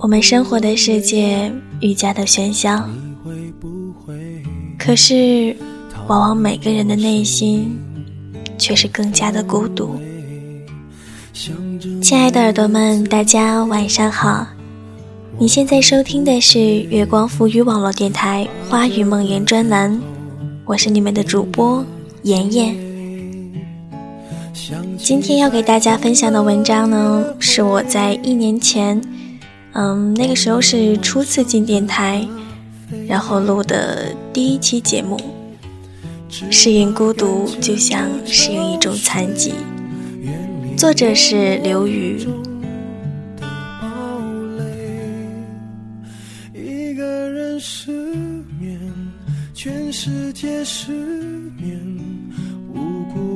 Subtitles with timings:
[0.00, 1.50] 我们生活的世界
[1.80, 2.86] 愈加的喧嚣，
[4.78, 5.56] 可是，
[6.06, 7.78] 往往每个人的内心
[8.58, 9.96] 却是更加的孤独。
[12.02, 14.46] 亲爱的耳朵们，大家晚上好！
[15.38, 19.98] 你现在收听的是月光浮语网络电台《花语梦言》专栏，
[20.66, 21.82] 我是你们的主播
[22.24, 22.93] 妍妍。
[24.96, 29.00] 今天要给大家分享的文章呢，是我在一年前，
[29.72, 32.24] 嗯，那个时候是初次进电台，
[33.08, 35.20] 然后录的第一期节目。
[36.50, 39.54] 适应孤独，就像适应一种残疾。
[40.76, 42.24] 作者是刘宇。
[49.52, 50.92] 全世界失
[51.56, 51.80] 眠，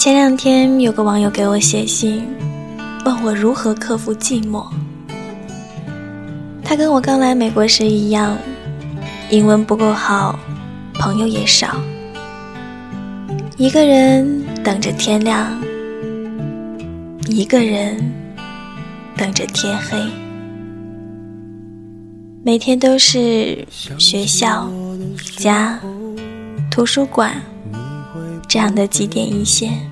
[0.00, 2.26] 前两天有个网友给我写信，
[3.04, 4.66] 问我如何克服寂寞。
[6.64, 8.34] 他跟我刚来美国时一样，
[9.28, 10.38] 英文不够好，
[10.94, 11.78] 朋友也少，
[13.58, 15.46] 一个人等着天亮，
[17.28, 17.98] 一个人
[19.18, 19.98] 等着天黑，
[22.42, 24.66] 每天都是学校、
[25.36, 25.78] 家、
[26.70, 27.36] 图书馆
[28.48, 29.89] 这样的几点一线。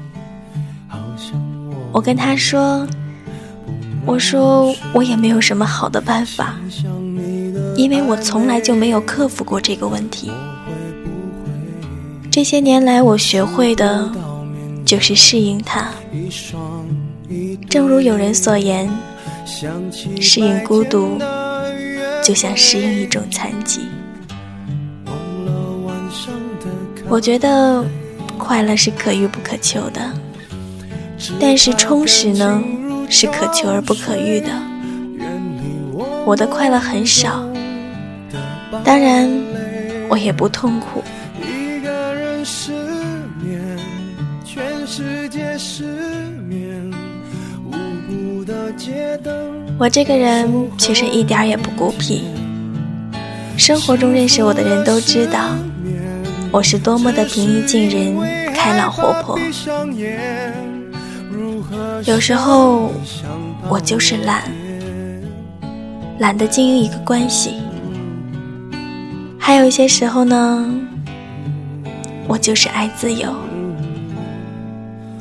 [1.93, 2.87] 我跟他说
[4.07, 6.55] ：“我说我也没有什么好的办法，
[7.75, 10.31] 因为我从来就没有克服过这个问题。
[12.31, 14.09] 这些年来，我学会的
[14.85, 15.89] 就是适应它。
[17.69, 18.89] 正如有人所言，
[20.21, 21.19] 适应孤独，
[22.23, 23.89] 就像适应一种残疾。
[27.09, 27.85] 我觉得
[28.37, 30.01] 快乐是可遇不可求的。”
[31.41, 32.63] 但是充实呢，
[33.09, 34.49] 是可求而不可遇的。
[36.25, 37.43] 我的快乐很少，
[38.85, 39.29] 当然，
[40.09, 41.03] 我也不痛苦。
[49.79, 52.25] 我这个人其实一点也不孤僻，
[53.57, 55.51] 生活中认识我的人都知道，
[56.51, 58.17] 我是多么的平易近人、
[58.53, 59.39] 开朗活泼。
[62.05, 62.93] 有时候
[63.69, 64.43] 我就是懒，
[66.19, 67.51] 懒得经营一个关系；
[69.39, 70.73] 还有一些时候呢，
[72.27, 73.35] 我就是爱自由，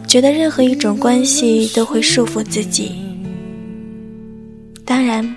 [0.07, 2.91] 觉得任何一种关系都会束缚自己。
[4.85, 5.35] 当然，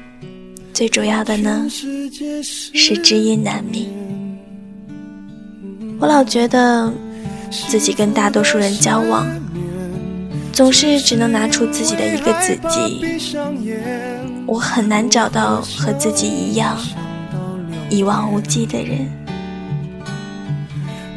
[0.73, 3.89] 最主要的呢是知音难觅。
[5.99, 6.93] 我老觉得
[7.51, 9.27] 自己跟大多数人交往。
[10.61, 13.01] 总是只能拿出自己的一个自己，
[14.47, 16.77] 我很难找到和自己一样
[17.89, 19.11] 一望无际的人。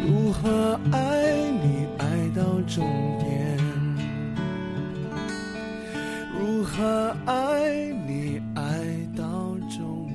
[0.08, 2.88] 如何爱你爱到终
[3.20, 3.58] 点？
[6.40, 7.70] 如何爱
[8.08, 8.64] 你爱
[9.14, 9.24] 到
[9.70, 10.08] 终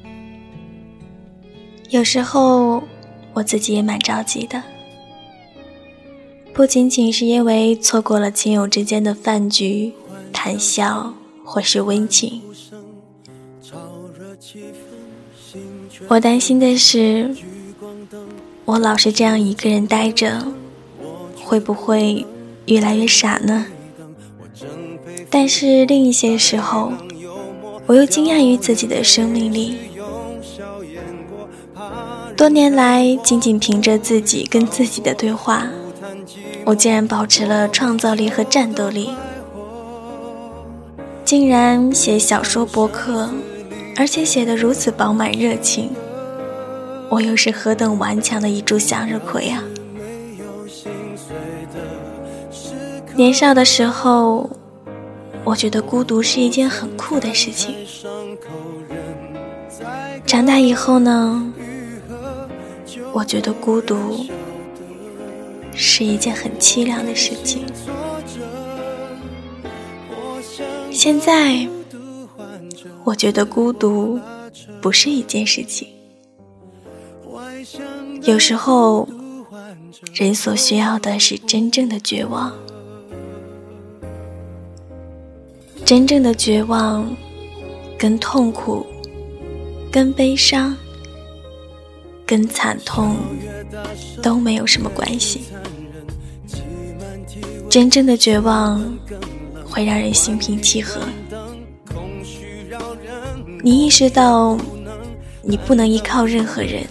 [0.00, 0.14] 点？
[1.88, 2.84] 有时候。
[3.40, 4.62] 我自己也蛮着急的，
[6.52, 9.94] 不仅仅是因为错过了亲友之间的饭局、
[10.30, 12.42] 谈笑或是温情，
[16.06, 17.34] 我担心的是，
[18.66, 20.46] 我老是这样一个人待着，
[21.42, 22.26] 会不会
[22.66, 23.64] 越来越傻呢？
[25.30, 26.92] 但是另一些时候，
[27.86, 29.78] 我又惊讶于自己的生命力。
[32.40, 35.66] 多年来，仅仅凭着自己跟自己的对话，
[36.64, 39.10] 我竟然保持了创造力和战斗力，
[41.22, 43.28] 竟然写小说博客，
[43.94, 45.90] 而且写得如此饱满热情。
[47.10, 49.62] 我又是何等顽强的一株向日葵啊！
[53.14, 54.48] 年少的时候，
[55.44, 57.74] 我觉得孤独是一件很酷的事情。
[60.24, 61.52] 长大以后呢？
[63.12, 64.24] 我觉得孤独
[65.74, 67.64] 是一件很凄凉的事情。
[70.90, 71.66] 现在，
[73.04, 74.18] 我觉得孤独
[74.80, 75.88] 不是一件事情。
[78.22, 79.08] 有时候，
[80.12, 82.52] 人所需要的是真正的绝望。
[85.84, 87.16] 真正的绝望，
[87.98, 88.86] 跟痛苦、
[89.90, 90.76] 跟悲伤、
[92.30, 93.16] 跟惨痛
[94.22, 95.46] 都没有什么关系。
[97.68, 98.80] 真正的绝望
[99.64, 101.00] 会让人心平气和。
[103.64, 104.56] 你意识到，
[105.42, 106.86] 你不能依靠任何人，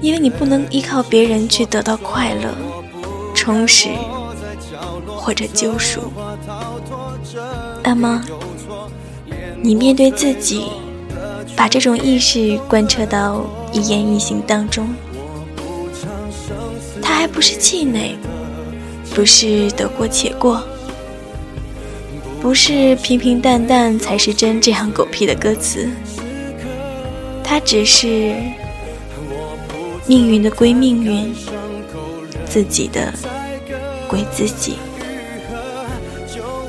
[0.00, 2.54] 因为你不能依靠别人去得到快乐、
[3.34, 3.88] 充实
[5.04, 6.00] 或者救赎。
[7.82, 8.22] 那么，
[9.60, 10.68] 你面对自己，
[11.56, 14.88] 把这种意识贯彻到一言一行当中，
[17.02, 18.16] 他还不是气馁。
[19.14, 20.62] 不是得过且过，
[22.40, 25.90] 不是平平淡淡才是真这样狗屁的歌词。
[27.42, 28.36] 它只是
[30.06, 31.34] 命运的归命运，
[32.46, 33.12] 自己的
[34.06, 34.74] 归自己，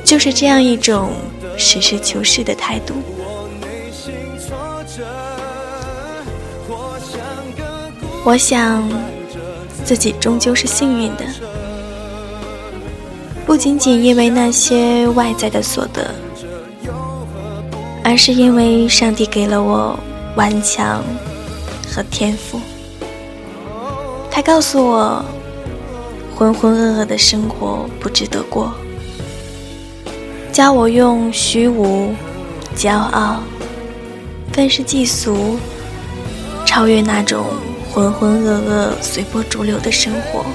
[0.03, 1.11] 就是这样一种
[1.55, 2.95] 实事求是的态度。
[8.25, 8.83] 我想，
[9.83, 11.25] 自己终究是幸运的。
[13.45, 16.13] 不仅仅因为那些外在的所得，
[18.03, 19.97] 而是因为上帝给了我
[20.35, 21.03] 顽强
[21.89, 22.59] 和天赋。
[24.29, 25.25] 他告诉我，
[26.35, 28.71] 浑浑噩噩的生活不值得过，
[30.51, 32.13] 教我用虚无、
[32.75, 33.41] 骄傲、
[34.53, 35.57] 愤世嫉俗，
[36.65, 37.45] 超越那种
[37.91, 40.45] 浑浑噩噩、随波逐流的生活。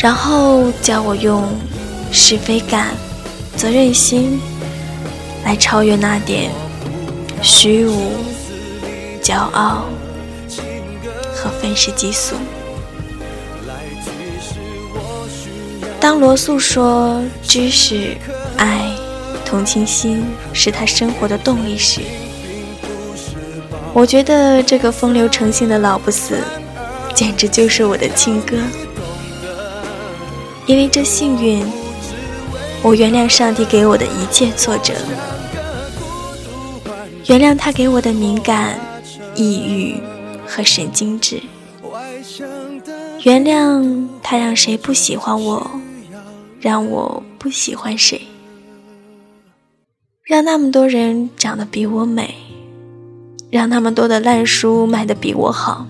[0.00, 1.44] 然后教我用
[2.12, 2.94] 是非感、
[3.56, 4.38] 责任心
[5.44, 6.50] 来超越那点
[7.42, 8.12] 虚无、
[9.20, 9.86] 骄傲
[11.34, 12.36] 和愤世嫉俗。
[16.00, 18.16] 当罗素说知识、
[18.56, 18.88] 爱、
[19.44, 22.02] 同情心是他生活的动力时，
[23.94, 26.38] 我觉得这个风流成性的老不死，
[27.14, 28.56] 简直就是我的亲哥。
[30.66, 31.64] 因为这幸运，
[32.82, 34.94] 我原谅上帝给我的一切挫折，
[37.26, 38.78] 原谅他给我的敏感、
[39.34, 40.00] 抑郁
[40.46, 41.40] 和神经质，
[43.24, 45.70] 原谅他让谁不喜欢我，
[46.60, 48.20] 让我不喜欢谁，
[50.22, 52.34] 让那么多人长得比我美，
[53.50, 55.86] 让那么多的烂书卖得比我好。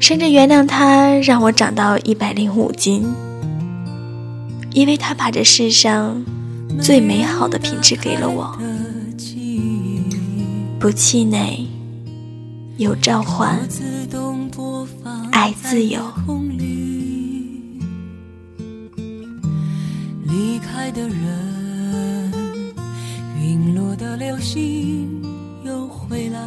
[0.00, 3.04] 甚至原谅他让我长到一百零五斤，
[4.72, 6.24] 因为他把这世上
[6.80, 8.56] 最美好的品质给了我，
[10.78, 11.66] 不气馁，
[12.76, 13.58] 有召唤，
[15.32, 16.00] 爱自由。
[20.28, 22.32] 离开的人，
[23.42, 25.17] 陨落的流星
[26.08, 26.40] 回来。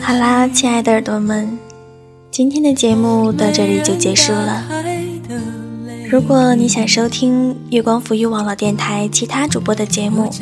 [0.00, 1.58] 好啦，亲爱的耳朵们，
[2.30, 4.64] 今天的节目到这里就结束了。
[6.10, 10.32] 如果你想收听月光浮育网络电台其他主播的节目，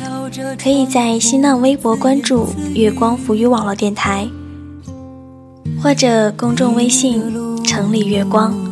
[0.61, 4.27] 可以在新浪微博关注月光浮育网络电台，
[5.83, 7.21] 或者公众微信
[7.65, 8.68] 城里月光。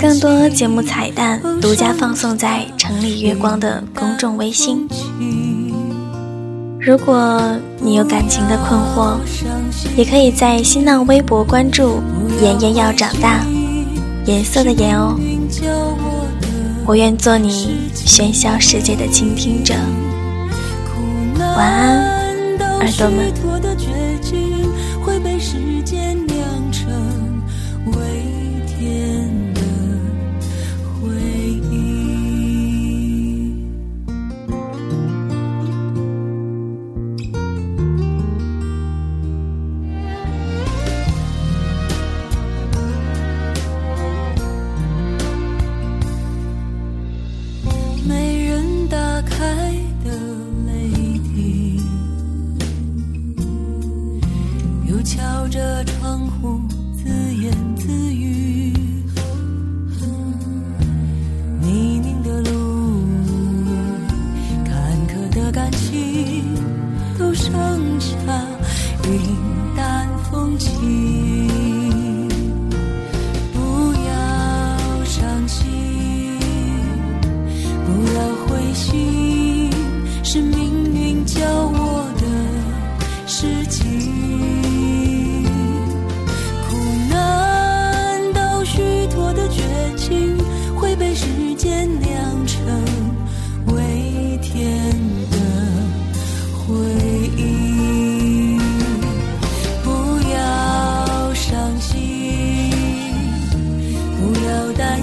[0.00, 4.88] 更多节目彩蛋独家放送在城里月光的公众微信。
[6.80, 7.40] 如果
[7.80, 9.18] 你有感情的困惑，
[9.96, 12.00] 也可以在新浪微博关注
[12.40, 13.44] “妍妍要长大”，
[14.26, 15.18] 颜色的颜哦。
[16.86, 19.74] 我愿做你喧嚣世界的倾听者。
[21.56, 23.32] 晚安，耳朵们。
[25.04, 25.40] 云淡风
[26.70, 26.86] 轻，
[27.92, 28.37] 不要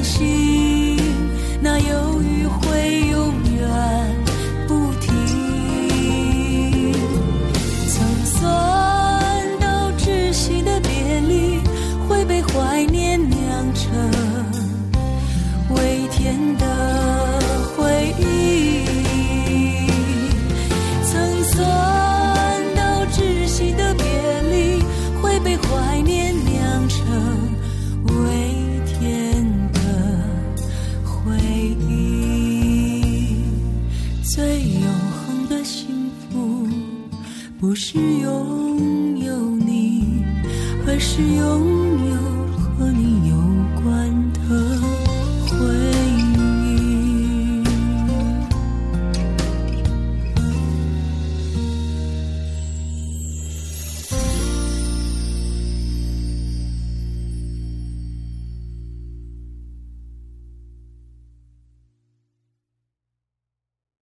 [0.04, 0.98] 心
[1.62, 3.04] 那忧郁回忆